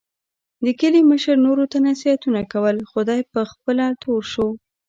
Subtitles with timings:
[0.65, 4.47] د کلي مشر نورو ته نصیحتونه کول، خو دی په خپله تور شو.